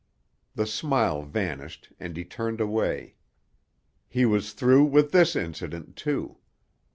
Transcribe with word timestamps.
The 0.55 0.65
smile 0.65 1.21
vanished 1.21 1.91
and 1.99 2.17
he 2.17 2.25
turned 2.25 2.59
away. 2.59 3.13
He 4.09 4.25
was 4.25 4.53
through 4.53 4.85
with 4.85 5.11
this 5.11 5.35
incident, 5.35 5.95
too. 5.95 6.37